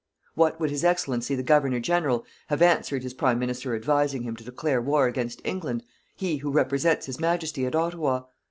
What 0.33 0.59
would 0.59 0.71
His 0.71 0.83
Excellency 0.83 1.35
the 1.35 1.43
Governor 1.43 1.79
General 1.79 2.25
have 2.47 2.59
answered 2.63 3.03
his 3.03 3.13
Prime 3.13 3.37
Minister 3.37 3.75
advising 3.75 4.23
him 4.23 4.35
to 4.35 4.43
declare 4.43 4.81
war 4.81 5.05
against 5.05 5.41
England, 5.43 5.83
he 6.15 6.37
who 6.37 6.49
represents 6.49 7.05
His 7.05 7.19
Majesty 7.19 7.67
at 7.67 7.75
Ottawa? 7.75 8.23